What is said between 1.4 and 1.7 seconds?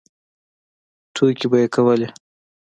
به یې